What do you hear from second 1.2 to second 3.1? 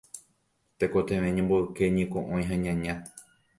ñamboyke ñeko'õi ha ñaña.